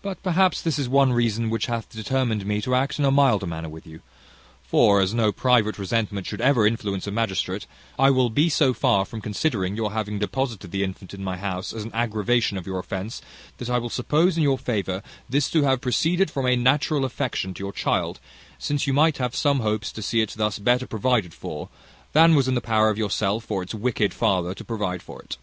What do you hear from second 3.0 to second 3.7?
a milder manner